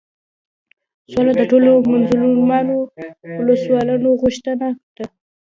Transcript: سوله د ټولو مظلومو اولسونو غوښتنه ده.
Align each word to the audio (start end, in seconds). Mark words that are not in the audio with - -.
سوله 1.11 1.31
د 1.39 1.41
ټولو 1.51 1.71
مظلومو 1.91 2.57
اولسونو 3.37 4.09
غوښتنه 4.21 4.55
ده. 4.95 5.05